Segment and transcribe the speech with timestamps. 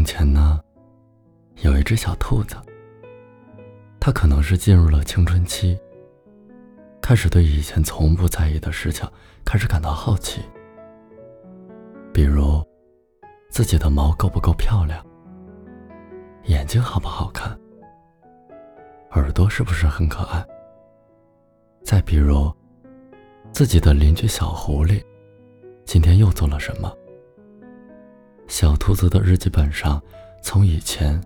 [0.00, 0.58] 从前呢，
[1.56, 2.56] 有一只小兔子。
[4.00, 5.78] 它可能是进入了青春期，
[7.02, 9.06] 开始对以前从不在意的事情
[9.44, 10.40] 开始感到好奇，
[12.14, 12.66] 比如
[13.50, 15.04] 自己的毛够不够漂亮，
[16.44, 17.54] 眼睛好不好看，
[19.10, 20.42] 耳朵是不是很可爱。
[21.84, 22.50] 再比如
[23.52, 25.04] 自己的邻居小狐狸，
[25.84, 26.90] 今天又做了什么。
[28.50, 30.02] 小兔子的日记本上，
[30.42, 31.18] 从以前，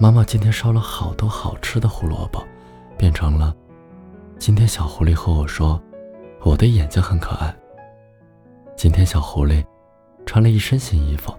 [0.00, 2.44] 妈妈今天烧了好多好吃的胡萝卜，
[2.98, 3.54] 变成了，
[4.36, 5.80] 今天小狐狸和我说，
[6.40, 7.56] 我的眼睛很可爱。
[8.76, 9.64] 今天小狐狸
[10.26, 11.32] 穿了一身新衣服，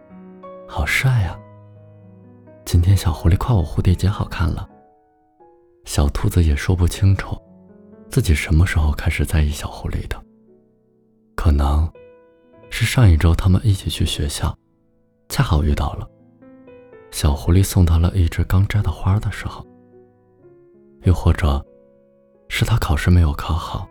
[0.65, 1.37] 好帅呀。
[2.63, 4.65] 今天小狐狸夸我蝴蝶结好看了。
[5.83, 7.37] 小兔子也说不清楚，
[8.09, 10.15] 自己什么时候开始在意小狐狸的，
[11.35, 11.91] 可能
[12.69, 14.57] 是上一周他们一起去学校。
[15.35, 16.09] 恰好遇到了，
[17.11, 19.67] 小狐狸送他了一只刚摘的花的时候，
[21.01, 21.61] 又或者，
[22.47, 23.85] 是他考试没有考好，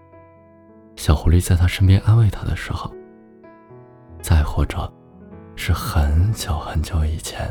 [0.96, 2.90] 小狐狸在他身边安慰他的时候，
[4.22, 4.90] 再或者，
[5.54, 7.46] 是很久很久以前，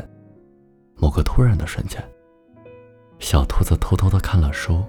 [0.96, 2.02] 某个突然的瞬间，
[3.20, 4.82] 小兔子偷偷的看了书，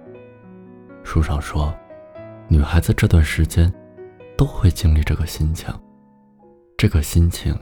[1.03, 1.71] 书上说，
[2.47, 3.71] 女孩子这段时间
[4.35, 5.71] 都会经历这个心情，
[6.75, 7.55] 这个心情。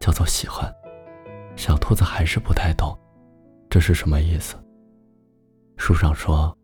[0.00, 0.72] 叫做喜欢，
[1.56, 2.96] 小兔子还是不太懂，
[3.68, 4.56] 这是什么意思？
[5.76, 6.56] 书上说，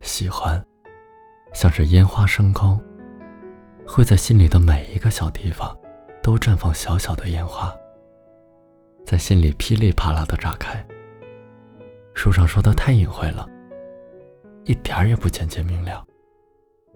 [0.00, 0.62] 喜欢，
[1.52, 2.80] 像是烟花升空，
[3.86, 5.76] 会在心里的每一个小地方，
[6.22, 7.74] 都绽放小小的烟花，
[9.04, 10.84] 在心里噼里啪啦的炸开。
[12.14, 13.48] 书上说的太隐晦了，
[14.64, 16.04] 一点儿也不简洁明了。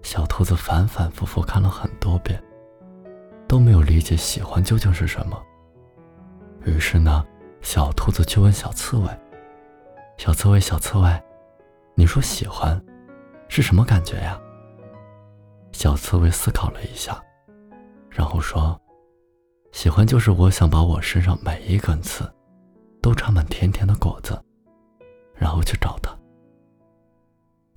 [0.03, 2.41] 小兔子反反复复看了很多遍，
[3.47, 5.43] 都没有理解喜欢究竟是什么。
[6.67, 7.25] 于是呢，
[7.61, 9.07] 小兔子去问小刺猬
[10.19, 11.23] ：“小刺猬，小刺猬，
[11.95, 12.79] 你说喜欢
[13.47, 14.37] 是什么感觉呀？”
[15.71, 17.23] 小刺猬思考了一下，
[18.09, 18.77] 然后说
[19.71, 22.29] ：“喜欢就是我想把我身上每一根刺
[23.01, 24.37] 都插满甜甜的果子，
[25.33, 26.13] 然后去找它。”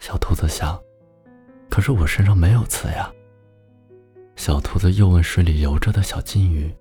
[0.00, 0.76] 小兔子想
[1.70, 3.08] ：“可是我身上没有刺呀。”
[4.34, 6.74] 小兔子又问水里游着的小金鱼。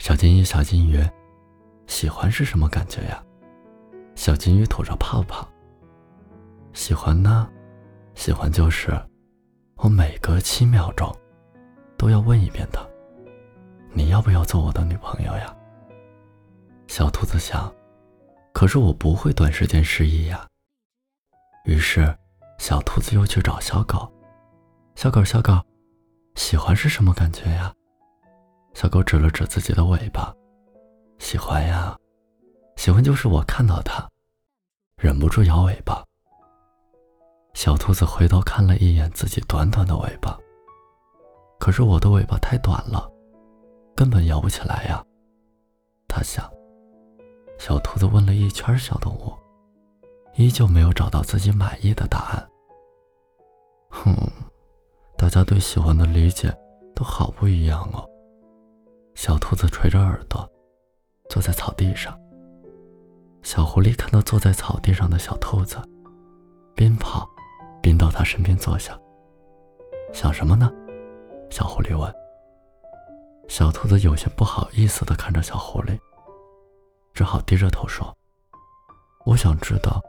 [0.00, 0.98] 小金鱼，小金鱼，
[1.86, 3.22] 喜欢是什么感觉呀？
[4.14, 5.46] 小金鱼吐着泡泡。
[6.72, 7.46] 喜欢呢？
[8.14, 8.98] 喜欢就是，
[9.76, 11.14] 我每隔七秒钟，
[11.98, 12.80] 都要问一遍他，
[13.92, 15.54] 你要不要做我的女朋友呀？
[16.86, 17.70] 小兔子想，
[18.54, 20.48] 可是我不会短时间失忆呀。
[21.66, 22.16] 于是，
[22.58, 24.10] 小兔子又去找小狗。
[24.94, 25.60] 小狗，小狗，
[26.36, 27.70] 喜欢是什么感觉呀？
[28.74, 30.34] 小狗指了指自己的尾巴，
[31.18, 31.96] 喜欢呀，
[32.76, 34.08] 喜欢就是我看到它，
[34.96, 36.02] 忍不住摇尾巴。
[37.52, 40.38] 小兔子回头看了一眼自己短短的尾巴，
[41.58, 43.10] 可是我的尾巴太短了，
[43.94, 45.04] 根本摇不起来呀。
[46.08, 46.50] 他想。
[47.58, 49.34] 小兔子问了一圈小动物，
[50.34, 52.48] 依旧没有找到自己满意的答案。
[53.90, 54.16] 哼，
[55.18, 56.50] 大家对喜欢的理解
[56.94, 58.09] 都好不一样哦。
[59.22, 60.50] 小兔子垂着耳朵，
[61.28, 62.18] 坐在草地上。
[63.42, 65.76] 小狐狸看到坐在草地上的小兔子，
[66.74, 67.28] 边跑
[67.82, 68.98] 边到它身边坐下。
[70.10, 70.72] 想什么呢？
[71.50, 72.10] 小狐狸问。
[73.46, 76.00] 小兔子有些不好意思的看着小狐狸，
[77.12, 78.16] 只好低着头说
[79.26, 80.00] ：“我想知道，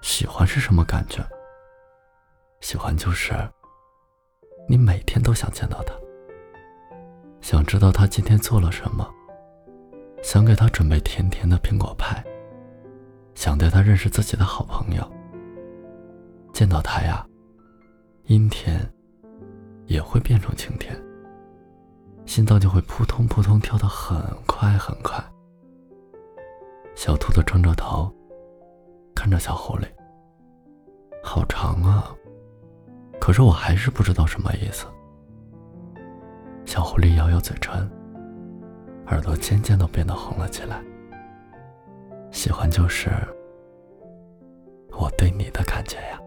[0.00, 1.26] 喜欢是什么感觉？
[2.60, 3.34] 喜欢就是，
[4.68, 5.92] 你每天都想见到他。”
[7.50, 9.10] 想知道他今天做了什么，
[10.22, 12.22] 想给他准备甜甜的苹果派，
[13.34, 15.12] 想带他认识自己的好朋友。
[16.52, 17.26] 见到他呀，
[18.24, 18.86] 阴天
[19.86, 20.94] 也会变成晴天，
[22.26, 25.18] 心脏就会扑通扑通跳得很快很快。
[26.94, 28.14] 小兔子撑着头，
[29.14, 29.86] 看着小狐狸，
[31.24, 32.14] 好长啊，
[33.18, 34.86] 可是我还是不知道什么意思。
[36.68, 37.90] 小狐狸咬咬嘴唇，
[39.06, 40.82] 耳朵渐渐都变得红了起来。
[42.30, 43.08] 喜欢就是
[44.90, 46.20] 我对你的感觉呀。